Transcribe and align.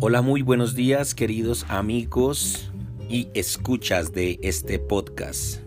Hola, 0.00 0.22
muy 0.22 0.42
buenos 0.42 0.76
días 0.76 1.12
queridos 1.12 1.66
amigos 1.68 2.70
y 3.08 3.30
escuchas 3.34 4.12
de 4.12 4.38
este 4.44 4.78
podcast. 4.78 5.60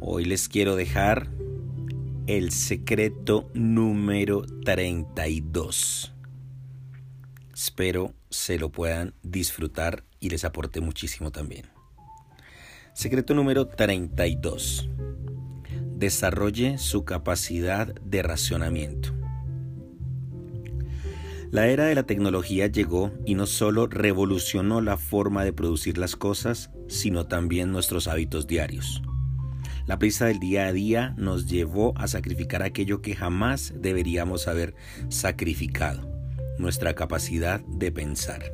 Hoy 0.00 0.26
les 0.26 0.50
quiero 0.50 0.76
dejar 0.76 1.30
el 2.26 2.52
secreto 2.52 3.48
número 3.54 4.42
32. 4.66 6.12
Espero 7.54 8.12
se 8.28 8.58
lo 8.58 8.70
puedan 8.70 9.14
disfrutar 9.22 10.04
y 10.20 10.28
les 10.28 10.44
aporte 10.44 10.82
muchísimo 10.82 11.32
también. 11.32 11.70
Secreto 12.92 13.32
número 13.32 13.66
32. 13.66 14.90
Desarrolle 15.96 16.76
su 16.76 17.06
capacidad 17.06 17.94
de 17.94 18.22
racionamiento. 18.22 19.09
La 21.50 21.66
era 21.66 21.86
de 21.86 21.96
la 21.96 22.04
tecnología 22.04 22.68
llegó 22.68 23.10
y 23.26 23.34
no 23.34 23.44
solo 23.44 23.88
revolucionó 23.88 24.80
la 24.80 24.96
forma 24.96 25.42
de 25.42 25.52
producir 25.52 25.98
las 25.98 26.14
cosas, 26.14 26.70
sino 26.86 27.26
también 27.26 27.72
nuestros 27.72 28.06
hábitos 28.06 28.46
diarios. 28.46 29.02
La 29.84 29.98
prisa 29.98 30.26
del 30.26 30.38
día 30.38 30.68
a 30.68 30.72
día 30.72 31.12
nos 31.16 31.48
llevó 31.48 31.92
a 31.96 32.06
sacrificar 32.06 32.62
aquello 32.62 33.02
que 33.02 33.16
jamás 33.16 33.74
deberíamos 33.76 34.46
haber 34.46 34.76
sacrificado, 35.08 36.08
nuestra 36.58 36.94
capacidad 36.94 37.60
de 37.62 37.90
pensar. 37.90 38.44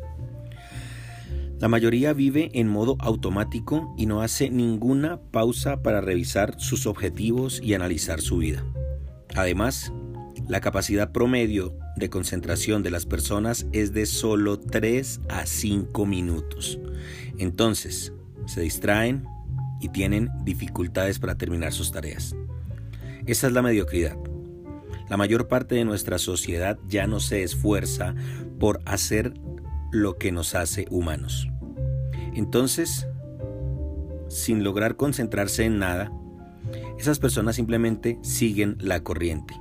La 1.58 1.68
mayoría 1.68 2.14
vive 2.14 2.50
en 2.54 2.68
modo 2.68 2.96
automático 2.98 3.94
y 3.98 4.06
no 4.06 4.22
hace 4.22 4.48
ninguna 4.48 5.20
pausa 5.32 5.82
para 5.82 6.00
revisar 6.00 6.58
sus 6.58 6.86
objetivos 6.86 7.60
y 7.62 7.74
analizar 7.74 8.22
su 8.22 8.38
vida. 8.38 8.64
Además, 9.34 9.92
la 10.48 10.60
capacidad 10.60 11.12
promedio 11.12 11.76
de 11.96 12.08
concentración 12.08 12.82
de 12.82 12.90
las 12.90 13.06
personas 13.06 13.66
es 13.72 13.92
de 13.92 14.06
solo 14.06 14.58
3 14.58 15.20
a 15.28 15.46
5 15.46 16.06
minutos. 16.06 16.78
Entonces, 17.38 18.12
se 18.46 18.60
distraen 18.60 19.24
y 19.80 19.88
tienen 19.88 20.30
dificultades 20.44 21.18
para 21.18 21.36
terminar 21.36 21.72
sus 21.72 21.90
tareas. 21.90 22.36
Esa 23.26 23.48
es 23.48 23.52
la 23.52 23.62
mediocridad. 23.62 24.16
La 25.08 25.16
mayor 25.16 25.48
parte 25.48 25.74
de 25.74 25.84
nuestra 25.84 26.18
sociedad 26.18 26.78
ya 26.88 27.06
no 27.06 27.20
se 27.20 27.42
esfuerza 27.42 28.14
por 28.58 28.80
hacer 28.86 29.34
lo 29.92 30.16
que 30.16 30.32
nos 30.32 30.54
hace 30.54 30.86
humanos. 30.90 31.48
Entonces, 32.34 33.06
sin 34.28 34.62
lograr 34.62 34.96
concentrarse 34.96 35.64
en 35.64 35.78
nada, 35.78 36.12
esas 36.98 37.18
personas 37.18 37.56
simplemente 37.56 38.18
siguen 38.22 38.76
la 38.80 39.00
corriente. 39.02 39.54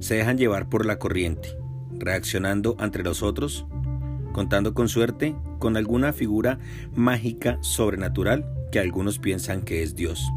Se 0.00 0.14
dejan 0.14 0.38
llevar 0.38 0.68
por 0.68 0.86
la 0.86 0.98
corriente, 0.98 1.56
reaccionando 1.92 2.76
ante 2.78 3.02
los 3.02 3.22
otros, 3.22 3.66
contando 4.32 4.74
con 4.74 4.88
suerte 4.88 5.34
con 5.58 5.76
alguna 5.76 6.12
figura 6.12 6.58
mágica 6.94 7.58
sobrenatural 7.62 8.46
que 8.70 8.78
algunos 8.78 9.18
piensan 9.18 9.62
que 9.62 9.82
es 9.82 9.94
Dios, 9.94 10.30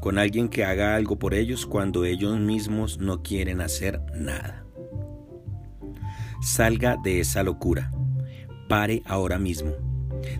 con 0.00 0.18
alguien 0.18 0.48
que 0.48 0.64
haga 0.64 0.94
algo 0.94 1.18
por 1.18 1.34
ellos 1.34 1.66
cuando 1.66 2.04
ellos 2.04 2.38
mismos 2.38 2.98
no 2.98 3.22
quieren 3.22 3.60
hacer 3.60 4.00
nada. 4.14 4.64
Salga 6.40 6.96
de 7.02 7.20
esa 7.20 7.42
locura 7.42 7.90
Pare 8.68 9.02
ahora 9.06 9.38
mismo. 9.38 9.72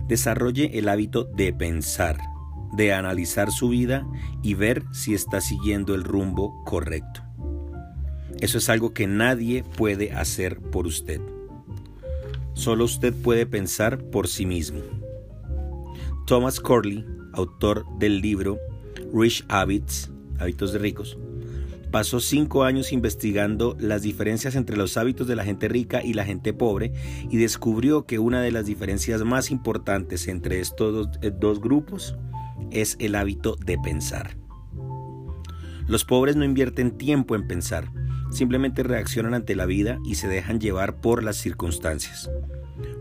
Desarrolle 0.07 0.77
el 0.77 0.89
hábito 0.89 1.23
de 1.23 1.53
pensar, 1.53 2.17
de 2.73 2.93
analizar 2.93 3.51
su 3.51 3.69
vida 3.69 4.05
y 4.43 4.53
ver 4.53 4.83
si 4.91 5.13
está 5.13 5.39
siguiendo 5.39 5.95
el 5.95 6.03
rumbo 6.03 6.63
correcto. 6.65 7.26
Eso 8.39 8.57
es 8.57 8.69
algo 8.69 8.93
que 8.93 9.07
nadie 9.07 9.63
puede 9.63 10.11
hacer 10.11 10.59
por 10.59 10.87
usted. 10.87 11.21
Solo 12.53 12.85
usted 12.85 13.13
puede 13.13 13.45
pensar 13.45 13.99
por 14.09 14.27
sí 14.27 14.45
mismo. 14.45 14.81
Thomas 16.25 16.59
Corley, 16.59 17.05
autor 17.33 17.85
del 17.99 18.21
libro 18.21 18.59
Rich 19.13 19.45
Habits, 19.47 20.11
Hábitos 20.39 20.73
de 20.73 20.79
Ricos, 20.79 21.17
Pasó 21.91 22.19
cinco 22.19 22.63
años 22.63 22.91
investigando 22.91 23.77
las 23.79 24.01
diferencias 24.01 24.55
entre 24.55 24.75
los 24.75 24.97
hábitos 24.97 25.25
de 25.25 25.37
la 25.37 25.45
gente 25.45 25.69
rica 25.69 26.03
y 26.03 26.13
la 26.13 26.25
gente 26.25 26.51
pobre 26.53 26.91
y 27.29 27.37
descubrió 27.37 28.05
que 28.05 28.19
una 28.19 28.41
de 28.41 28.51
las 28.51 28.65
diferencias 28.65 29.23
más 29.23 29.51
importantes 29.51 30.27
entre 30.27 30.59
estos 30.59 30.93
dos, 30.93 31.19
eh, 31.21 31.31
dos 31.33 31.61
grupos 31.61 32.17
es 32.71 32.97
el 32.99 33.15
hábito 33.15 33.55
de 33.65 33.77
pensar. 33.77 34.37
Los 35.87 36.03
pobres 36.03 36.35
no 36.35 36.43
invierten 36.43 36.97
tiempo 36.97 37.35
en 37.35 37.47
pensar, 37.47 37.89
simplemente 38.31 38.83
reaccionan 38.83 39.33
ante 39.33 39.55
la 39.55 39.65
vida 39.65 39.99
y 40.05 40.15
se 40.15 40.27
dejan 40.27 40.59
llevar 40.59 41.01
por 41.01 41.23
las 41.23 41.37
circunstancias. 41.37 42.29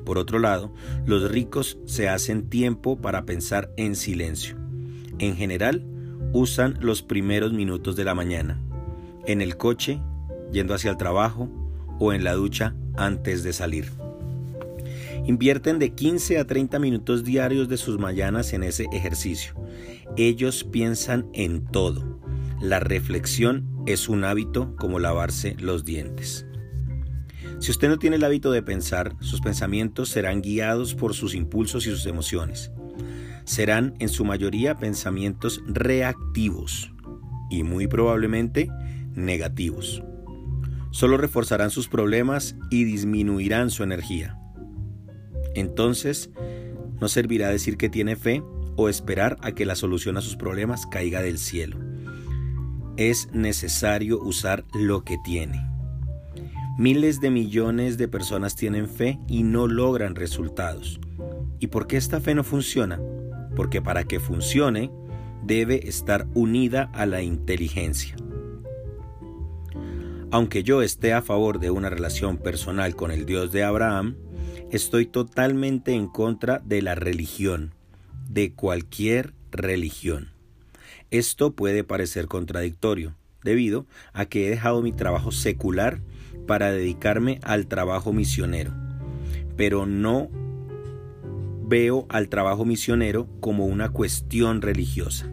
Por 0.04 0.18
otro 0.18 0.38
lado, 0.38 0.72
los 1.04 1.30
ricos 1.30 1.78
se 1.84 2.08
hacen 2.08 2.48
tiempo 2.48 3.00
para 3.00 3.24
pensar 3.24 3.70
en 3.76 3.96
silencio. 3.96 4.56
En 5.18 5.36
general, 5.36 5.84
usan 6.32 6.78
los 6.80 7.02
primeros 7.02 7.52
minutos 7.52 7.96
de 7.96 8.04
la 8.04 8.14
mañana 8.14 8.60
en 9.26 9.42
el 9.42 9.56
coche, 9.56 10.00
yendo 10.52 10.74
hacia 10.74 10.90
el 10.90 10.96
trabajo 10.96 11.50
o 11.98 12.12
en 12.12 12.24
la 12.24 12.34
ducha 12.34 12.74
antes 12.96 13.42
de 13.42 13.52
salir. 13.52 13.90
Invierten 15.26 15.78
de 15.78 15.90
15 15.90 16.38
a 16.38 16.46
30 16.46 16.78
minutos 16.78 17.24
diarios 17.24 17.68
de 17.68 17.76
sus 17.76 17.98
mañanas 17.98 18.52
en 18.52 18.62
ese 18.62 18.86
ejercicio. 18.92 19.54
Ellos 20.16 20.62
piensan 20.62 21.28
en 21.32 21.64
todo. 21.64 22.20
La 22.60 22.78
reflexión 22.78 23.64
es 23.86 24.08
un 24.08 24.24
hábito 24.24 24.74
como 24.76 24.98
lavarse 24.98 25.56
los 25.58 25.84
dientes. 25.84 26.46
Si 27.58 27.70
usted 27.70 27.88
no 27.88 27.98
tiene 27.98 28.16
el 28.16 28.24
hábito 28.24 28.50
de 28.50 28.62
pensar, 28.62 29.16
sus 29.20 29.40
pensamientos 29.40 30.10
serán 30.10 30.42
guiados 30.42 30.94
por 30.94 31.14
sus 31.14 31.34
impulsos 31.34 31.86
y 31.86 31.90
sus 31.90 32.06
emociones. 32.06 32.70
Serán 33.44 33.94
en 33.98 34.08
su 34.08 34.24
mayoría 34.24 34.76
pensamientos 34.76 35.62
reactivos 35.66 36.92
y 37.50 37.62
muy 37.62 37.86
probablemente 37.86 38.68
negativos. 39.14 40.02
Solo 40.90 41.16
reforzarán 41.16 41.70
sus 41.70 41.88
problemas 41.88 42.56
y 42.70 42.84
disminuirán 42.84 43.70
su 43.70 43.84
energía. 43.84 44.38
Entonces, 45.54 46.30
no 47.00 47.08
servirá 47.08 47.48
decir 47.48 47.76
que 47.76 47.88
tiene 47.88 48.16
fe 48.16 48.42
o 48.76 48.88
esperar 48.88 49.38
a 49.42 49.52
que 49.52 49.64
la 49.64 49.76
solución 49.76 50.16
a 50.16 50.20
sus 50.20 50.36
problemas 50.36 50.86
caiga 50.86 51.22
del 51.22 51.38
cielo. 51.38 51.85
Es 52.96 53.28
necesario 53.32 54.18
usar 54.18 54.64
lo 54.72 55.04
que 55.04 55.18
tiene. 55.22 55.68
Miles 56.78 57.20
de 57.20 57.30
millones 57.30 57.98
de 57.98 58.08
personas 58.08 58.56
tienen 58.56 58.88
fe 58.88 59.18
y 59.28 59.42
no 59.42 59.66
logran 59.66 60.14
resultados. 60.14 60.98
¿Y 61.58 61.66
por 61.66 61.86
qué 61.86 61.98
esta 61.98 62.20
fe 62.20 62.34
no 62.34 62.42
funciona? 62.42 62.98
Porque 63.54 63.82
para 63.82 64.04
que 64.04 64.18
funcione 64.18 64.90
debe 65.42 65.88
estar 65.88 66.26
unida 66.34 66.90
a 66.94 67.04
la 67.04 67.20
inteligencia. 67.20 68.16
Aunque 70.30 70.62
yo 70.62 70.80
esté 70.80 71.12
a 71.12 71.22
favor 71.22 71.60
de 71.60 71.70
una 71.70 71.90
relación 71.90 72.38
personal 72.38 72.96
con 72.96 73.10
el 73.10 73.26
Dios 73.26 73.52
de 73.52 73.62
Abraham, 73.62 74.16
estoy 74.70 75.06
totalmente 75.06 75.92
en 75.92 76.08
contra 76.08 76.60
de 76.60 76.80
la 76.80 76.94
religión, 76.94 77.74
de 78.28 78.52
cualquier 78.52 79.34
religión. 79.50 80.35
Esto 81.10 81.52
puede 81.52 81.84
parecer 81.84 82.26
contradictorio, 82.26 83.14
debido 83.44 83.86
a 84.12 84.26
que 84.26 84.46
he 84.46 84.50
dejado 84.50 84.82
mi 84.82 84.92
trabajo 84.92 85.30
secular 85.30 86.00
para 86.46 86.72
dedicarme 86.72 87.38
al 87.42 87.66
trabajo 87.66 88.12
misionero, 88.12 88.72
pero 89.56 89.86
no 89.86 90.28
veo 91.62 92.06
al 92.08 92.28
trabajo 92.28 92.64
misionero 92.64 93.28
como 93.40 93.66
una 93.66 93.90
cuestión 93.90 94.62
religiosa. 94.62 95.30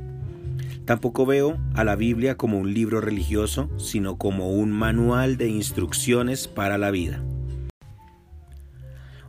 Tampoco 0.85 1.25
veo 1.25 1.57
a 1.75 1.83
la 1.83 1.95
Biblia 1.95 2.35
como 2.35 2.59
un 2.59 2.73
libro 2.73 3.01
religioso, 3.01 3.69
sino 3.77 4.17
como 4.17 4.51
un 4.51 4.71
manual 4.71 5.37
de 5.37 5.47
instrucciones 5.47 6.47
para 6.47 6.77
la 6.77 6.91
vida. 6.91 7.23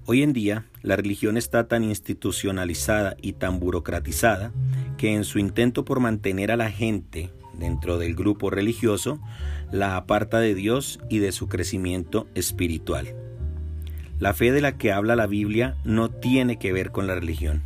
Hoy 0.04 0.22
en 0.22 0.32
día, 0.32 0.66
la 0.84 0.96
religión 0.96 1.38
está 1.38 1.66
tan 1.66 1.82
institucionalizada 1.82 3.16
y 3.22 3.32
tan 3.32 3.58
burocratizada 3.58 4.52
que 4.98 5.14
en 5.14 5.24
su 5.24 5.38
intento 5.38 5.86
por 5.86 5.98
mantener 5.98 6.52
a 6.52 6.56
la 6.56 6.70
gente 6.70 7.30
dentro 7.58 7.98
del 7.98 8.14
grupo 8.14 8.50
religioso, 8.50 9.18
la 9.72 9.96
aparta 9.96 10.40
de 10.40 10.54
Dios 10.54 11.00
y 11.08 11.20
de 11.20 11.32
su 11.32 11.48
crecimiento 11.48 12.28
espiritual. 12.34 13.14
La 14.18 14.34
fe 14.34 14.52
de 14.52 14.60
la 14.60 14.76
que 14.76 14.92
habla 14.92 15.16
la 15.16 15.26
Biblia 15.26 15.74
no 15.84 16.10
tiene 16.10 16.58
que 16.58 16.74
ver 16.74 16.90
con 16.90 17.06
la 17.06 17.14
religión. 17.14 17.62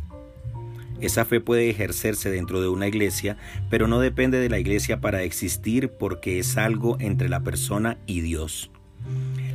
Esa 1.01 1.25
fe 1.25 1.41
puede 1.41 1.69
ejercerse 1.69 2.31
dentro 2.31 2.61
de 2.61 2.69
una 2.69 2.87
iglesia, 2.87 3.35
pero 3.69 3.87
no 3.87 3.99
depende 3.99 4.39
de 4.39 4.49
la 4.49 4.59
iglesia 4.59 5.01
para 5.01 5.23
existir 5.23 5.89
porque 5.89 6.39
es 6.39 6.55
algo 6.55 6.95
entre 7.01 7.27
la 7.27 7.41
persona 7.41 7.97
y 8.05 8.21
Dios. 8.21 8.71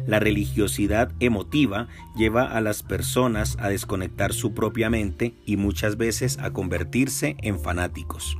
La 0.06 0.20
religiosidad 0.20 1.12
emotiva 1.20 1.88
lleva 2.14 2.44
a 2.44 2.60
las 2.60 2.82
personas 2.82 3.56
a 3.58 3.68
desconectar 3.68 4.32
su 4.34 4.52
propia 4.52 4.90
mente 4.90 5.34
y 5.46 5.56
muchas 5.56 5.96
veces 5.96 6.38
a 6.38 6.52
convertirse 6.52 7.36
en 7.40 7.58
fanáticos. 7.58 8.36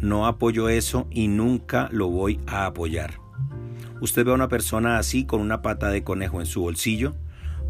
No 0.00 0.26
apoyo 0.26 0.68
eso 0.68 1.06
y 1.10 1.28
nunca 1.28 1.88
lo 1.92 2.08
voy 2.08 2.40
a 2.46 2.66
apoyar. 2.66 3.14
Usted 4.00 4.24
ve 4.24 4.32
a 4.32 4.34
una 4.34 4.48
persona 4.48 4.98
así 4.98 5.24
con 5.24 5.40
una 5.40 5.62
pata 5.62 5.90
de 5.90 6.02
conejo 6.02 6.40
en 6.40 6.46
su 6.46 6.60
bolsillo, 6.60 7.14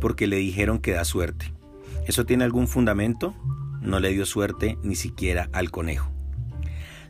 porque 0.00 0.27
le 0.27 0.37
dijeron 0.37 0.79
que 0.79 0.93
da 0.93 1.05
suerte. 1.05 1.53
¿Eso 2.07 2.25
tiene 2.25 2.45
algún 2.45 2.69
fundamento? 2.69 3.35
No 3.83 4.00
le 4.00 4.12
dio 4.12 4.25
suerte 4.27 4.79
ni 4.83 4.97
siquiera 4.97 5.49
al 5.53 5.71
conejo. 5.71 6.11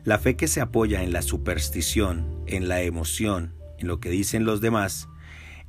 La 0.03 0.19
fe 0.19 0.35
que 0.35 0.47
se 0.47 0.61
apoya 0.61 1.01
en 1.01 1.13
la 1.13 1.21
superstición, 1.21 2.43
en 2.45 2.67
la 2.67 2.81
emoción, 2.81 3.53
en 3.79 3.87
lo 3.87 3.99
que 3.99 4.09
dicen 4.09 4.45
los 4.45 4.61
demás, 4.61 5.09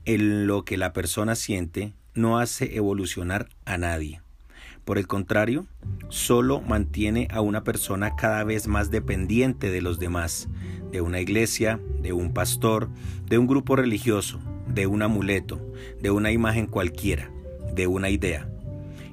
en 0.06 0.46
lo 0.46 0.64
que 0.64 0.76
la 0.76 0.92
persona 0.92 1.34
siente, 1.34 1.92
no 2.14 2.38
hace 2.38 2.76
evolucionar 2.76 3.48
a 3.64 3.76
nadie. 3.76 4.22
Por 4.84 4.98
el 4.98 5.08
contrario, 5.08 5.66
solo 6.08 6.60
mantiene 6.60 7.26
a 7.32 7.40
una 7.40 7.64
persona 7.64 8.14
cada 8.14 8.44
vez 8.44 8.68
más 8.68 8.92
dependiente 8.92 9.70
de 9.70 9.82
los 9.82 9.98
demás, 9.98 10.48
de 10.92 11.00
una 11.00 11.20
iglesia, 11.20 11.80
de 12.00 12.12
un 12.12 12.32
pastor, 12.32 12.88
de 13.28 13.36
un 13.36 13.48
grupo 13.48 13.74
religioso, 13.74 14.40
de 14.68 14.86
un 14.86 15.02
amuleto, 15.02 15.60
de 16.00 16.12
una 16.12 16.30
imagen 16.30 16.68
cualquiera, 16.68 17.30
de 17.74 17.88
una 17.88 18.08
idea. 18.08 18.48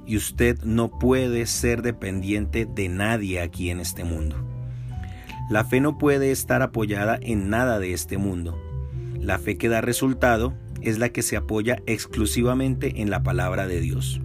Y 0.06 0.16
usted 0.16 0.62
no 0.62 0.96
puede 1.00 1.46
ser 1.46 1.82
dependiente 1.82 2.66
de 2.66 2.88
nadie 2.88 3.40
aquí 3.40 3.70
en 3.70 3.80
este 3.80 4.04
mundo. 4.04 4.36
La 5.50 5.64
fe 5.64 5.80
no 5.80 5.98
puede 5.98 6.30
estar 6.30 6.62
apoyada 6.62 7.18
en 7.20 7.50
nada 7.50 7.80
de 7.80 7.92
este 7.92 8.16
mundo. 8.16 8.56
La 9.18 9.38
fe 9.38 9.58
que 9.58 9.68
da 9.68 9.80
resultado 9.80 10.54
es 10.84 10.98
la 10.98 11.08
que 11.08 11.22
se 11.22 11.36
apoya 11.36 11.82
exclusivamente 11.86 13.00
en 13.02 13.10
la 13.10 13.22
palabra 13.22 13.66
de 13.66 13.80
Dios. 13.80 14.20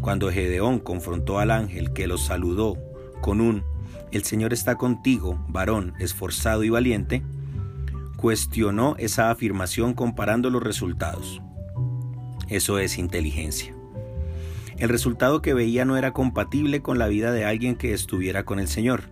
Cuando 0.00 0.30
Gedeón 0.30 0.78
confrontó 0.78 1.38
al 1.38 1.50
ángel 1.50 1.92
que 1.92 2.06
lo 2.06 2.18
saludó 2.18 2.76
con 3.20 3.40
un 3.40 3.64
El 4.10 4.24
Señor 4.24 4.52
está 4.52 4.76
contigo, 4.76 5.44
varón 5.48 5.94
esforzado 5.98 6.64
y 6.64 6.70
valiente, 6.70 7.22
cuestionó 8.16 8.96
esa 8.98 9.30
afirmación 9.30 9.94
comparando 9.94 10.50
los 10.50 10.62
resultados. 10.62 11.42
Eso 12.48 12.78
es 12.78 12.96
inteligencia. 12.96 13.74
El 14.78 14.88
resultado 14.88 15.42
que 15.42 15.54
veía 15.54 15.84
no 15.84 15.96
era 15.96 16.12
compatible 16.12 16.80
con 16.80 16.98
la 16.98 17.08
vida 17.08 17.32
de 17.32 17.44
alguien 17.44 17.76
que 17.76 17.92
estuviera 17.92 18.44
con 18.44 18.60
el 18.60 18.68
Señor. 18.68 19.02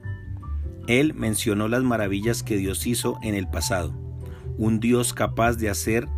Él 0.86 1.12
mencionó 1.14 1.68
las 1.68 1.82
maravillas 1.82 2.42
que 2.42 2.56
Dios 2.56 2.86
hizo 2.86 3.18
en 3.22 3.34
el 3.34 3.48
pasado, 3.48 3.92
un 4.56 4.80
Dios 4.80 5.12
capaz 5.12 5.54
de 5.56 5.68
hacer 5.68 6.08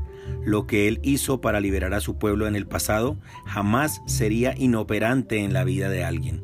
lo 0.44 0.66
que 0.66 0.88
él 0.88 1.00
hizo 1.02 1.40
para 1.40 1.60
liberar 1.60 1.94
a 1.94 2.00
su 2.00 2.18
pueblo 2.18 2.46
en 2.46 2.56
el 2.56 2.66
pasado 2.66 3.18
jamás 3.46 4.00
sería 4.06 4.54
inoperante 4.56 5.44
en 5.44 5.52
la 5.52 5.64
vida 5.64 5.88
de 5.88 6.04
alguien. 6.04 6.42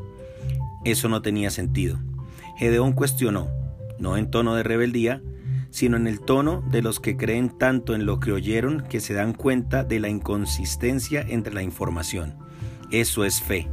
Eso 0.85 1.09
no 1.09 1.23
tenía 1.23 1.51
sentido. 1.51 1.99
Gedeón 2.57 2.93
cuestionó, 2.93 3.49
no 3.99 4.17
en 4.17 4.31
tono 4.31 4.55
de 4.55 4.63
rebeldía, 4.63 5.23
sino 5.71 5.97
en 5.97 6.07
el 6.07 6.21
tono 6.21 6.63
de 6.71 6.83
los 6.83 7.01
que 7.01 7.17
creen 7.17 7.51
tanto 7.51 7.95
en 7.95 8.07
lo 8.07 8.21
que 8.21 8.31
oyeron 8.31 8.83
que 8.89 9.01
se 9.01 9.15
dan 9.15 9.33
cuenta 9.33 9.83
de 9.83 9.99
la 9.99 10.09
inconsistencia 10.09 11.25
entre 11.27 11.53
la 11.53 11.63
información. 11.63 12.37
Eso 12.91 13.25
es 13.25 13.41
fe. 13.41 13.67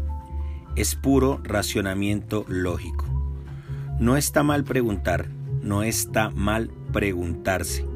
Es 0.75 0.95
puro 0.95 1.41
racionamiento 1.43 2.45
lógico. 2.47 3.05
No 3.99 4.17
está 4.17 4.41
mal 4.41 4.63
preguntar, 4.63 5.27
no 5.61 5.83
está 5.83 6.31
mal 6.31 6.71
preguntarse. 6.91 7.90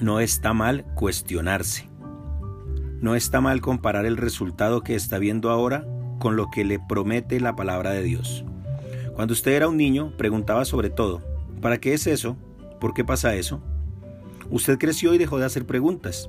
No 0.00 0.20
está 0.20 0.52
mal 0.52 0.84
cuestionarse. 0.94 1.88
No 3.00 3.14
está 3.14 3.40
mal 3.40 3.62
comparar 3.62 4.04
el 4.04 4.18
resultado 4.18 4.82
que 4.82 4.94
está 4.94 5.18
viendo 5.18 5.48
ahora 5.48 5.86
con 6.18 6.36
lo 6.36 6.50
que 6.50 6.66
le 6.66 6.78
promete 6.78 7.40
la 7.40 7.56
palabra 7.56 7.92
de 7.92 8.02
Dios. 8.02 8.44
Cuando 9.14 9.32
usted 9.32 9.52
era 9.52 9.68
un 9.68 9.78
niño, 9.78 10.12
preguntaba 10.18 10.66
sobre 10.66 10.90
todo, 10.90 11.22
¿para 11.62 11.78
qué 11.78 11.94
es 11.94 12.06
eso? 12.06 12.36
¿Por 12.78 12.92
qué 12.92 13.04
pasa 13.04 13.36
eso? 13.36 13.62
Usted 14.50 14.76
creció 14.76 15.14
y 15.14 15.18
dejó 15.18 15.38
de 15.38 15.46
hacer 15.46 15.64
preguntas. 15.64 16.28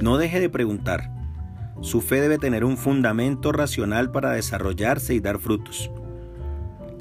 No 0.00 0.16
deje 0.16 0.40
de 0.40 0.48
preguntar. 0.48 1.10
Su 1.82 2.00
fe 2.00 2.18
debe 2.18 2.38
tener 2.38 2.64
un 2.64 2.78
fundamento 2.78 3.52
racional 3.52 4.10
para 4.10 4.32
desarrollarse 4.32 5.12
y 5.12 5.20
dar 5.20 5.38
frutos. 5.38 5.90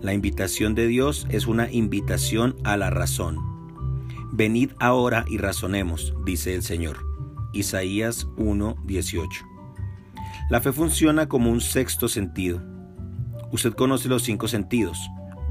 La 0.02 0.14
invitación 0.14 0.76
de 0.76 0.88
Dios 0.88 1.26
es 1.30 1.48
una 1.48 1.72
invitación 1.72 2.58
a 2.66 2.76
la 2.76 2.90
razón. 2.90 3.51
Venid 4.34 4.72
ahora 4.80 5.26
y 5.28 5.38
razonemos, 5.38 6.14
dice 6.26 6.56
el 6.56 6.64
Señor. 6.64 7.06
Isaías 7.52 8.28
1:18. 8.38 9.46
La 10.50 10.62
fe 10.62 10.72
funciona 10.72 11.28
como 11.28 11.52
un 11.52 11.60
sexto 11.60 12.08
sentido. 12.08 12.62
Usted 13.52 13.74
conoce 13.74 14.08
los 14.08 14.24
cinco 14.24 14.48
sentidos, 14.48 14.98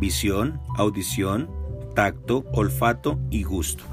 visión, 0.01 0.61
audición, 0.79 1.51
tacto, 1.95 2.47
olfato 2.55 3.21
y 3.31 3.43
gusto. 3.43 3.85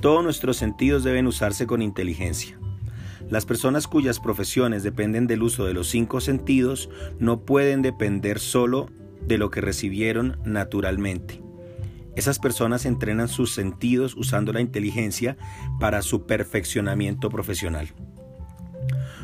Todos 0.00 0.24
nuestros 0.24 0.56
sentidos 0.56 1.04
deben 1.04 1.26
usarse 1.26 1.66
con 1.66 1.82
inteligencia. 1.82 2.58
Las 3.28 3.44
personas 3.44 3.86
cuyas 3.86 4.20
profesiones 4.20 4.82
dependen 4.82 5.26
del 5.26 5.42
uso 5.42 5.66
de 5.66 5.74
los 5.74 5.88
cinco 5.88 6.22
sentidos 6.22 6.88
no 7.18 7.40
pueden 7.40 7.82
depender 7.82 8.38
solo 8.38 8.88
de 9.26 9.36
lo 9.36 9.50
que 9.50 9.60
recibieron 9.60 10.38
naturalmente. 10.46 11.42
Esas 12.16 12.38
personas 12.38 12.84
entrenan 12.84 13.28
sus 13.28 13.54
sentidos 13.54 14.14
usando 14.16 14.52
la 14.52 14.60
inteligencia 14.60 15.36
para 15.80 16.02
su 16.02 16.26
perfeccionamiento 16.26 17.30
profesional. 17.30 17.88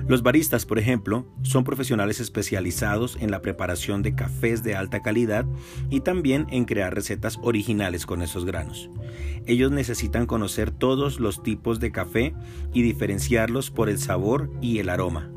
Los 0.07 0.23
baristas, 0.23 0.65
por 0.65 0.79
ejemplo, 0.79 1.27
son 1.43 1.65
profesionales 1.65 2.19
especializados 2.19 3.19
en 3.21 3.31
la 3.31 3.43
preparación 3.43 4.03
de 4.03 4.15
cafés 4.15 4.63
de 4.63 4.75
alta 4.75 5.03
calidad 5.03 5.45
y 5.91 6.01
también 6.01 6.47
en 6.51 6.65
crear 6.65 6.95
recetas 6.95 7.39
originales 7.43 8.07
con 8.07 8.23
esos 8.23 8.47
granos. 8.47 8.89
Ellos 9.45 9.71
necesitan 9.71 10.25
conocer 10.25 10.71
todos 10.71 11.21
los 11.21 11.43
tipos 11.43 11.79
de 11.79 11.93
café 11.93 12.35
y 12.73 12.81
diferenciarlos 12.81 13.71
por 13.71 13.91
el 13.91 13.99
sabor 13.99 14.51
y 14.63 14.79
el 14.79 14.89
aroma. 14.89 15.31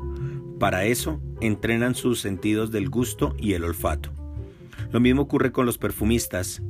Para 0.58 0.86
eso, 0.86 1.20
entrenan 1.42 1.94
sus 1.94 2.20
sentidos 2.20 2.70
del 2.70 2.88
gusto 2.88 3.34
y 3.38 3.52
el 3.52 3.64
olfato. 3.64 4.10
Lo 4.90 5.00
mismo 5.00 5.22
ocurre 5.22 5.52
con 5.52 5.66
los 5.66 5.76
perfumistas, 5.76 6.62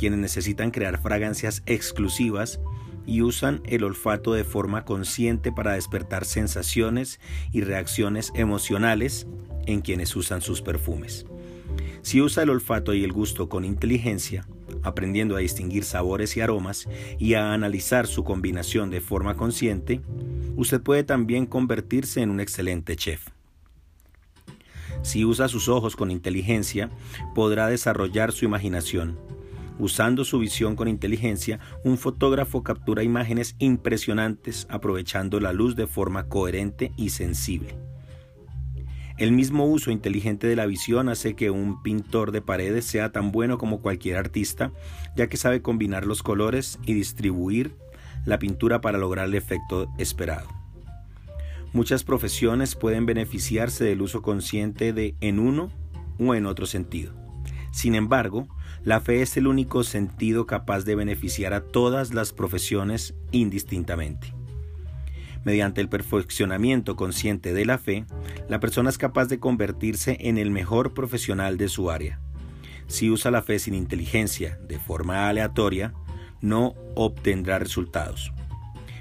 quienes 0.00 0.18
necesitan 0.18 0.70
crear 0.70 0.98
fragancias 0.98 1.62
exclusivas 1.66 2.58
y 3.04 3.20
usan 3.20 3.60
el 3.66 3.84
olfato 3.84 4.32
de 4.32 4.44
forma 4.44 4.86
consciente 4.86 5.52
para 5.52 5.74
despertar 5.74 6.24
sensaciones 6.24 7.20
y 7.52 7.60
reacciones 7.60 8.32
emocionales 8.34 9.26
en 9.66 9.82
quienes 9.82 10.16
usan 10.16 10.40
sus 10.40 10.62
perfumes. 10.62 11.26
Si 12.00 12.22
usa 12.22 12.44
el 12.44 12.48
olfato 12.48 12.94
y 12.94 13.04
el 13.04 13.12
gusto 13.12 13.50
con 13.50 13.66
inteligencia, 13.66 14.48
aprendiendo 14.82 15.36
a 15.36 15.40
distinguir 15.40 15.84
sabores 15.84 16.34
y 16.34 16.40
aromas 16.40 16.88
y 17.18 17.34
a 17.34 17.52
analizar 17.52 18.06
su 18.06 18.24
combinación 18.24 18.88
de 18.88 19.02
forma 19.02 19.36
consciente, 19.36 20.00
usted 20.56 20.80
puede 20.80 21.04
también 21.04 21.44
convertirse 21.44 22.22
en 22.22 22.30
un 22.30 22.40
excelente 22.40 22.96
chef. 22.96 23.28
Si 25.02 25.26
usa 25.26 25.48
sus 25.48 25.68
ojos 25.68 25.94
con 25.94 26.10
inteligencia, 26.10 26.88
podrá 27.34 27.66
desarrollar 27.66 28.32
su 28.32 28.46
imaginación. 28.46 29.18
Usando 29.80 30.26
su 30.26 30.38
visión 30.38 30.76
con 30.76 30.88
inteligencia, 30.88 31.58
un 31.84 31.96
fotógrafo 31.96 32.62
captura 32.62 33.02
imágenes 33.02 33.56
impresionantes 33.58 34.66
aprovechando 34.68 35.40
la 35.40 35.54
luz 35.54 35.74
de 35.74 35.86
forma 35.86 36.28
coherente 36.28 36.92
y 36.98 37.08
sensible. 37.08 37.78
El 39.16 39.32
mismo 39.32 39.64
uso 39.64 39.90
inteligente 39.90 40.46
de 40.46 40.56
la 40.56 40.66
visión 40.66 41.08
hace 41.08 41.34
que 41.34 41.50
un 41.50 41.82
pintor 41.82 42.30
de 42.30 42.42
paredes 42.42 42.84
sea 42.84 43.10
tan 43.10 43.32
bueno 43.32 43.56
como 43.56 43.80
cualquier 43.80 44.18
artista, 44.18 44.70
ya 45.16 45.28
que 45.28 45.38
sabe 45.38 45.62
combinar 45.62 46.04
los 46.04 46.22
colores 46.22 46.78
y 46.84 46.92
distribuir 46.92 47.74
la 48.26 48.38
pintura 48.38 48.82
para 48.82 48.98
lograr 48.98 49.28
el 49.28 49.34
efecto 49.34 49.88
esperado. 49.96 50.48
Muchas 51.72 52.04
profesiones 52.04 52.76
pueden 52.76 53.06
beneficiarse 53.06 53.84
del 53.84 54.02
uso 54.02 54.20
consciente 54.20 54.92
de 54.92 55.14
en 55.22 55.38
uno 55.38 55.70
o 56.18 56.34
en 56.34 56.44
otro 56.44 56.66
sentido. 56.66 57.14
Sin 57.72 57.94
embargo, 57.94 58.48
la 58.82 59.00
fe 59.00 59.20
es 59.20 59.36
el 59.36 59.46
único 59.46 59.84
sentido 59.84 60.46
capaz 60.46 60.84
de 60.84 60.94
beneficiar 60.94 61.52
a 61.52 61.60
todas 61.60 62.14
las 62.14 62.32
profesiones 62.32 63.14
indistintamente. 63.30 64.34
Mediante 65.44 65.80
el 65.80 65.88
perfeccionamiento 65.88 66.96
consciente 66.96 67.52
de 67.52 67.64
la 67.64 67.78
fe, 67.78 68.04
la 68.48 68.60
persona 68.60 68.90
es 68.90 68.98
capaz 68.98 69.26
de 69.26 69.38
convertirse 69.38 70.16
en 70.20 70.38
el 70.38 70.50
mejor 70.50 70.94
profesional 70.94 71.56
de 71.56 71.68
su 71.68 71.90
área. 71.90 72.20
Si 72.88 73.10
usa 73.10 73.30
la 73.30 73.42
fe 73.42 73.58
sin 73.58 73.74
inteligencia, 73.74 74.58
de 74.66 74.78
forma 74.78 75.28
aleatoria, 75.28 75.94
no 76.40 76.74
obtendrá 76.94 77.58
resultados. 77.58 78.32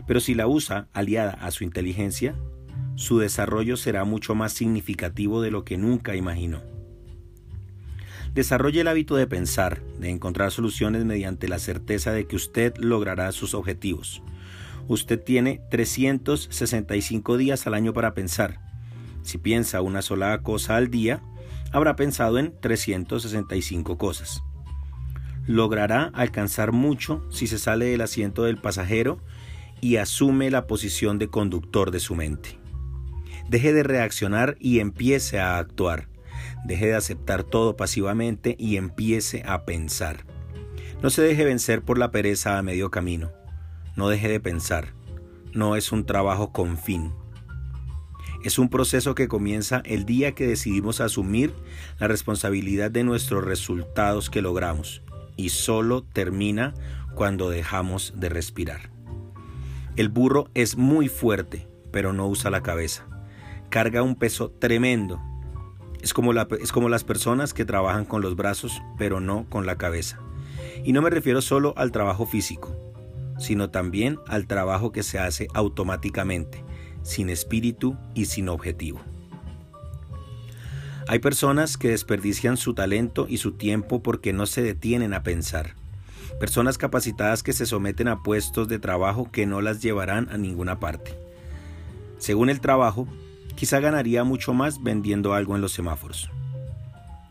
Pero 0.08 0.20
si 0.20 0.34
la 0.34 0.48
usa 0.48 0.88
aliada 0.94 1.32
a 1.32 1.52
su 1.52 1.64
inteligencia, 1.64 2.36
su 2.96 3.20
desarrollo 3.20 3.78
será 3.78 4.04
mucho 4.04 4.36
más 4.36 4.54
significativo 4.54 5.42
de 5.42 5.52
lo 5.52 5.64
que 5.64 5.78
nunca 5.78 6.16
imaginó. 6.16 6.62
Desarrolle 8.40 8.80
el 8.80 8.88
hábito 8.88 9.18
de 9.18 9.28
pensar, 9.28 9.82
de 10.00 10.10
encontrar 10.10 10.52
soluciones 10.52 11.04
mediante 11.04 11.50
la 11.50 11.60
certeza 11.60 12.14
de 12.14 12.26
que 12.26 12.38
usted 12.38 12.74
logrará 12.78 13.34
sus 13.34 13.54
objetivos. 13.54 14.24
Usted 14.88 15.22
tiene 15.22 15.60
365 15.70 17.36
días 17.36 17.68
al 17.68 17.74
año 17.74 17.92
para 17.92 18.14
pensar. 18.14 18.62
Si 19.24 19.40
piensa 19.40 19.82
una 19.82 20.02
sola 20.02 20.42
cosa 20.42 20.78
al 20.78 20.90
día, 20.90 21.22
habrá 21.74 21.98
pensado 21.98 22.40
en 22.40 22.58
365 22.62 23.98
cosas. 23.98 24.42
Logrará 25.46 26.10
alcanzar 26.14 26.72
mucho 26.72 27.28
si 27.30 27.46
se 27.46 27.60
sale 27.60 27.88
del 27.88 28.00
asiento 28.00 28.46
del 28.46 28.58
pasajero 28.58 29.20
y 29.82 29.98
asume 29.98 30.50
la 30.50 30.66
posición 30.66 31.20
de 31.20 31.28
conductor 31.28 31.92
de 31.92 32.00
su 32.00 32.16
mente. 32.16 32.58
Deje 33.50 33.74
de 33.74 33.84
reaccionar 33.84 34.56
y 34.62 34.80
empiece 34.80 35.42
a 35.42 35.58
actuar. 35.58 36.08
Deje 36.66 36.88
de 36.88 36.96
aceptar 36.96 37.44
todo 37.44 37.76
pasivamente 37.76 38.56
y 38.60 38.78
empiece 38.78 39.44
a 39.46 39.66
pensar. 39.66 40.26
No 41.02 41.10
se 41.10 41.22
deje 41.22 41.46
vencer 41.46 41.82
por 41.82 41.98
la 41.98 42.12
pereza 42.12 42.58
a 42.58 42.62
medio 42.62 42.92
camino. 42.92 43.32
No 43.96 44.10
deje 44.10 44.28
de 44.28 44.40
pensar. 44.40 44.94
No 45.54 45.76
es 45.76 45.92
un 45.92 46.06
trabajo 46.06 46.52
con 46.52 46.78
fin. 46.78 47.14
Es 48.44 48.58
un 48.58 48.70
proceso 48.70 49.16
que 49.16 49.28
comienza 49.28 49.82
el 49.86 50.06
día 50.06 50.34
que 50.34 50.48
decidimos 50.48 51.02
asumir 51.02 51.54
la 52.00 52.08
responsabilidad 52.08 52.92
de 52.92 53.04
nuestros 53.04 53.44
resultados 53.44 54.30
que 54.30 54.42
logramos 54.42 55.02
y 55.36 55.50
solo 55.50 56.04
termina 56.04 56.74
cuando 57.16 57.50
dejamos 57.50 58.14
de 58.16 58.30
respirar. 58.30 58.92
El 59.98 60.08
burro 60.08 60.50
es 60.54 60.78
muy 60.78 61.10
fuerte, 61.10 61.68
pero 61.92 62.14
no 62.14 62.28
usa 62.28 62.50
la 62.50 62.64
cabeza. 62.64 63.06
Carga 63.70 64.04
un 64.04 64.16
peso 64.16 64.52
tremendo. 64.52 65.22
Es 66.02 66.14
como, 66.14 66.34
las 66.90 67.04
personas 67.04 67.54
que 67.54 67.66
trabajan 67.66 68.06
con 68.06 68.22
los 68.22 68.36
brazos, 68.36 68.82
pero 68.98 69.20
no 69.20 69.46
con 69.50 69.66
la 69.66 69.78
cabeza. 69.78 70.20
Y 70.84 70.94
no 70.94 71.02
me 71.02 71.10
refiero 71.10 71.42
solo 71.42 71.74
al 71.78 71.92
trabajo 71.92 72.26
físico, 72.26 72.76
sino 73.38 73.70
también 73.70 74.18
al 74.28 74.48
trabajo 74.48 74.92
que 74.92 75.04
se 75.04 75.20
hace 75.20 75.48
automáticamente, 75.54 76.64
sin 77.04 77.30
espíritu 77.30 77.98
y 78.14 78.26
sin 78.26 78.50
objetivo. 78.50 79.02
Hay 81.08 81.20
personas 81.20 81.78
que 81.78 81.90
desperdician 81.90 82.56
su 82.56 82.74
talento 82.74 83.26
y 83.28 83.38
su 83.38 83.54
tiempo 83.54 84.02
porque 84.02 84.32
no 84.32 84.46
se 84.46 84.62
detienen 84.62 85.14
a 85.14 85.24
pensar 85.24 85.76
personas 86.40 86.78
capacitadas 86.78 87.44
que 87.44 87.54
se 87.54 87.66
someten 87.66 88.08
a 88.08 88.24
puestos 88.24 88.68
de 88.68 88.80
trabajo 88.80 89.30
que 89.32 89.46
no 89.46 89.62
las 89.62 89.82
llevarán 89.82 90.30
a 90.32 90.38
ninguna 90.38 90.80
parte. 90.80 91.14
Según 92.18 92.50
el 92.50 92.62
trabajo, 92.62 93.08
quizá 93.60 93.82
ganaría 93.82 94.24
mucho 94.24 94.54
más 94.54 94.82
vendiendo 94.82 95.34
algo 95.34 95.54
en 95.54 95.62
los 95.62 95.74
semáforos. 95.74 96.30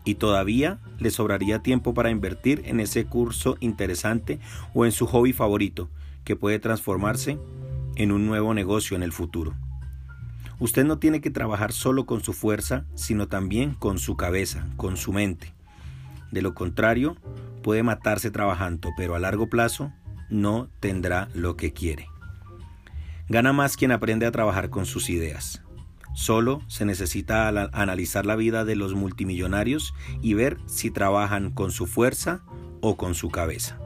Y 0.05 0.13
todavía 0.13 0.77
le 0.99 1.09
sobraría 1.09 1.63
tiempo 1.63 1.95
para 1.95 2.11
invertir 2.11 2.61
en 2.65 2.79
ese 2.79 3.05
curso 3.05 3.57
interesante 3.61 4.39
o 4.75 4.85
en 4.85 4.91
su 4.91 5.07
hobby 5.07 5.33
favorito, 5.33 5.89
que 6.23 6.35
puede 6.35 6.59
transformarse 6.59 7.39
en 7.95 8.11
un 8.11 8.27
nuevo 8.27 8.53
negocio 8.53 8.95
en 8.95 9.01
el 9.01 9.11
futuro. 9.11 9.55
Usted 10.59 10.85
no 10.85 10.99
tiene 10.99 11.19
que 11.19 11.31
trabajar 11.31 11.71
solo 11.71 12.05
con 12.05 12.21
su 12.21 12.33
fuerza, 12.33 12.85
sino 12.93 13.27
también 13.27 13.73
con 13.73 13.97
su 13.97 14.15
cabeza, 14.15 14.67
con 14.77 14.97
su 14.97 15.11
mente. 15.11 15.55
De 16.31 16.43
lo 16.43 16.53
contrario, 16.53 17.17
puede 17.63 17.81
matarse 17.81 18.29
trabajando, 18.29 18.91
pero 18.95 19.15
a 19.15 19.19
largo 19.19 19.49
plazo 19.49 19.91
no 20.29 20.69
tendrá 20.79 21.27
lo 21.33 21.57
que 21.57 21.73
quiere. 21.73 22.07
Gana 23.29 23.51
más 23.51 23.77
quien 23.77 23.91
aprende 23.91 24.27
a 24.27 24.31
trabajar 24.31 24.69
con 24.69 24.85
sus 24.85 25.09
ideas. 25.09 25.63
Solo 26.19 26.61
se 26.67 26.83
necesita 26.83 27.47
analizar 27.47 28.25
la 28.25 28.35
vida 28.35 28.65
de 28.65 28.75
los 28.75 28.93
multimillonarios 28.93 29.93
y 30.21 30.33
ver 30.33 30.57
si 30.65 30.91
trabajan 30.91 31.49
con 31.49 31.71
su 31.71 31.87
fuerza 31.87 32.41
o 32.81 32.97
con 32.97 33.15
su 33.15 33.29
cabeza. 33.29 33.79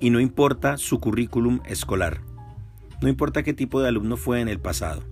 Y 0.00 0.10
no 0.10 0.18
importa 0.18 0.76
su 0.76 0.98
currículum 0.98 1.60
escolar. 1.66 2.20
No 3.00 3.08
importa 3.08 3.44
qué 3.44 3.52
tipo 3.52 3.80
de 3.80 3.86
alumno 3.86 4.16
fue 4.16 4.40
en 4.40 4.48
el 4.48 4.58
pasado. 4.58 5.04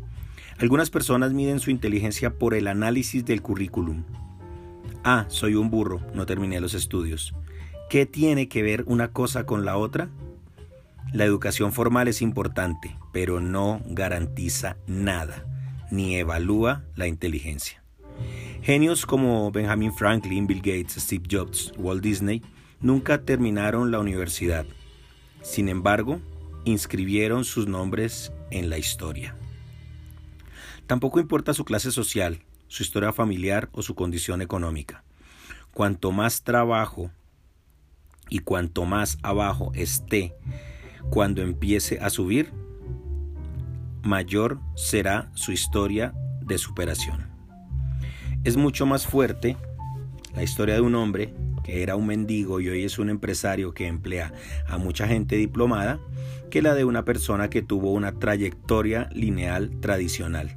Algunas 0.58 0.90
personas 0.90 1.34
miden 1.34 1.60
su 1.60 1.70
inteligencia 1.70 2.34
por 2.34 2.54
el 2.54 2.66
análisis 2.66 3.24
del 3.24 3.40
currículum. 3.40 4.02
Ah, 5.04 5.26
soy 5.28 5.54
un 5.54 5.70
burro, 5.70 6.00
no 6.14 6.26
terminé 6.26 6.60
los 6.60 6.74
estudios. 6.74 7.32
¿Qué 7.88 8.06
tiene 8.06 8.48
que 8.48 8.64
ver 8.64 8.82
una 8.88 9.12
cosa 9.12 9.46
con 9.46 9.64
la 9.64 9.76
otra? 9.76 10.08
La 11.12 11.24
educación 11.24 11.72
formal 11.72 12.08
es 12.08 12.22
importante, 12.22 12.96
pero 13.12 13.38
no 13.38 13.80
garantiza 13.86 14.78
nada, 14.88 15.44
ni 15.90 16.16
evalúa 16.16 16.84
la 16.94 17.06
inteligencia. 17.06 17.82
Genios 18.62 19.06
como 19.06 19.50
Benjamin 19.50 19.92
Franklin, 19.92 20.46
Bill 20.46 20.58
Gates, 20.58 20.94
Steve 20.94 21.24
Jobs, 21.30 21.72
Walt 21.78 22.02
Disney 22.02 22.42
nunca 22.80 23.22
terminaron 23.22 23.90
la 23.90 23.98
universidad. 23.98 24.66
Sin 25.42 25.68
embargo, 25.68 26.20
inscribieron 26.64 27.44
sus 27.44 27.66
nombres 27.66 28.32
en 28.50 28.68
la 28.68 28.78
historia. 28.78 29.36
Tampoco 30.86 31.20
importa 31.20 31.54
su 31.54 31.64
clase 31.64 31.92
social, 31.92 32.40
su 32.66 32.82
historia 32.82 33.12
familiar 33.12 33.68
o 33.72 33.82
su 33.82 33.94
condición 33.94 34.42
económica. 34.42 35.04
Cuanto 35.72 36.12
más 36.12 36.42
trabajo 36.42 37.10
y 38.28 38.40
cuanto 38.40 38.84
más 38.84 39.18
abajo 39.22 39.70
esté 39.74 40.34
cuando 41.10 41.42
empiece 41.42 41.98
a 42.00 42.10
subir, 42.10 42.52
mayor 44.02 44.60
será 44.74 45.30
su 45.34 45.52
historia 45.52 46.14
de 46.40 46.58
superación. 46.58 47.28
Es 48.44 48.56
mucho 48.56 48.86
más 48.86 49.06
fuerte 49.06 49.56
la 50.34 50.42
historia 50.42 50.74
de 50.74 50.80
un 50.80 50.94
hombre 50.94 51.34
que 51.64 51.82
era 51.82 51.96
un 51.96 52.06
mendigo 52.06 52.60
y 52.60 52.68
hoy 52.68 52.84
es 52.84 52.98
un 52.98 53.10
empresario 53.10 53.74
que 53.74 53.86
emplea 53.86 54.32
a 54.66 54.78
mucha 54.78 55.06
gente 55.06 55.36
diplomada 55.36 56.00
que 56.50 56.62
la 56.62 56.74
de 56.74 56.84
una 56.84 57.04
persona 57.04 57.50
que 57.50 57.60
tuvo 57.60 57.92
una 57.92 58.12
trayectoria 58.12 59.10
lineal 59.12 59.78
tradicional. 59.80 60.56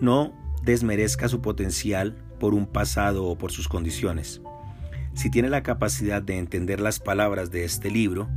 No 0.00 0.32
desmerezca 0.62 1.28
su 1.28 1.40
potencial 1.42 2.16
por 2.40 2.54
un 2.54 2.66
pasado 2.66 3.26
o 3.26 3.36
por 3.36 3.52
sus 3.52 3.68
condiciones. 3.68 4.40
Si 5.14 5.30
tiene 5.30 5.50
la 5.50 5.62
capacidad 5.62 6.22
de 6.22 6.38
entender 6.38 6.80
las 6.80 7.00
palabras 7.00 7.50
de 7.50 7.64
este 7.64 7.90
libro, 7.90 8.28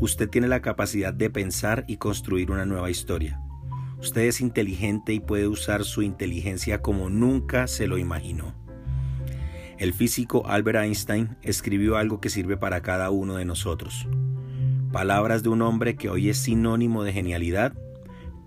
usted 0.00 0.28
tiene 0.28 0.48
la 0.48 0.62
capacidad 0.62 1.12
de 1.12 1.30
pensar 1.30 1.84
y 1.88 1.96
construir 1.96 2.50
una 2.50 2.66
nueva 2.66 2.90
historia. 2.90 3.40
Usted 4.00 4.22
es 4.22 4.40
inteligente 4.40 5.12
y 5.12 5.20
puede 5.20 5.48
usar 5.48 5.84
su 5.84 6.02
inteligencia 6.02 6.82
como 6.82 7.10
nunca 7.10 7.66
se 7.66 7.86
lo 7.88 7.98
imaginó. 7.98 8.54
El 9.78 9.92
físico 9.92 10.46
Albert 10.46 10.80
Einstein 10.80 11.36
escribió 11.42 11.96
algo 11.96 12.20
que 12.20 12.30
sirve 12.30 12.56
para 12.56 12.82
cada 12.82 13.10
uno 13.10 13.36
de 13.36 13.44
nosotros. 13.44 14.08
Palabras 14.92 15.42
de 15.42 15.50
un 15.50 15.62
hombre 15.62 15.96
que 15.96 16.08
hoy 16.08 16.28
es 16.30 16.38
sinónimo 16.38 17.04
de 17.04 17.12
genialidad, 17.12 17.74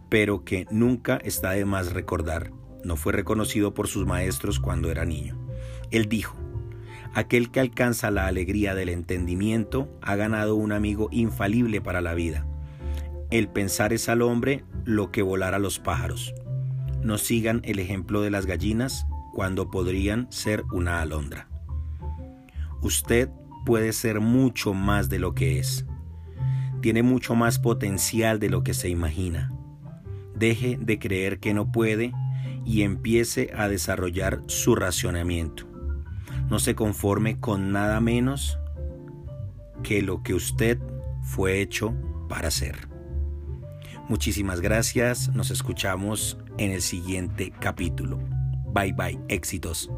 pero 0.09 0.43
que 0.43 0.65
nunca 0.71 1.17
está 1.23 1.51
de 1.51 1.65
más 1.65 1.93
recordar. 1.93 2.51
No 2.83 2.95
fue 2.95 3.13
reconocido 3.13 3.73
por 3.73 3.87
sus 3.87 4.05
maestros 4.05 4.59
cuando 4.59 4.89
era 4.89 5.05
niño. 5.05 5.37
Él 5.91 6.09
dijo, 6.09 6.35
Aquel 7.13 7.51
que 7.51 7.59
alcanza 7.59 8.09
la 8.09 8.27
alegría 8.27 8.73
del 8.73 8.87
entendimiento 8.87 9.89
ha 10.01 10.15
ganado 10.15 10.55
un 10.55 10.71
amigo 10.71 11.09
infalible 11.11 11.81
para 11.81 11.99
la 11.99 12.13
vida. 12.13 12.45
El 13.31 13.49
pensar 13.49 13.91
es 13.91 14.07
al 14.07 14.21
hombre 14.21 14.63
lo 14.85 15.11
que 15.11 15.21
volar 15.21 15.53
a 15.53 15.59
los 15.59 15.79
pájaros. 15.79 16.33
No 17.03 17.17
sigan 17.17 17.61
el 17.65 17.79
ejemplo 17.79 18.21
de 18.21 18.31
las 18.31 18.45
gallinas 18.45 19.05
cuando 19.33 19.69
podrían 19.69 20.31
ser 20.31 20.63
una 20.71 21.01
alondra. 21.01 21.49
Usted 22.81 23.29
puede 23.65 23.91
ser 23.91 24.21
mucho 24.21 24.73
más 24.73 25.09
de 25.09 25.19
lo 25.19 25.35
que 25.35 25.59
es. 25.59 25.85
Tiene 26.81 27.03
mucho 27.03 27.35
más 27.35 27.59
potencial 27.59 28.39
de 28.39 28.49
lo 28.49 28.63
que 28.63 28.73
se 28.73 28.87
imagina. 28.87 29.51
Deje 30.33 30.77
de 30.79 30.97
creer 30.97 31.39
que 31.39 31.53
no 31.53 31.73
puede 31.73 32.13
y 32.65 32.83
empiece 32.83 33.51
a 33.55 33.67
desarrollar 33.67 34.41
su 34.47 34.75
racionamiento 34.75 35.70
no 36.51 36.59
se 36.59 36.75
conforme 36.75 37.39
con 37.39 37.71
nada 37.71 38.01
menos 38.01 38.59
que 39.83 40.01
lo 40.01 40.21
que 40.21 40.33
usted 40.33 40.77
fue 41.23 41.61
hecho 41.61 41.93
para 42.27 42.51
ser. 42.51 42.89
Muchísimas 44.09 44.59
gracias, 44.59 45.29
nos 45.33 45.49
escuchamos 45.49 46.37
en 46.57 46.71
el 46.71 46.81
siguiente 46.81 47.53
capítulo. 47.57 48.19
Bye 48.73 48.91
bye, 48.91 49.19
éxitos. 49.29 49.89